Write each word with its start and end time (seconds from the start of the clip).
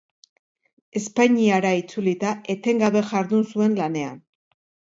Espainiara 0.99 1.75
itzulita, 1.81 2.33
etengabe 2.55 3.05
jardun 3.13 3.47
zuen 3.53 3.79
lanean. 3.85 4.21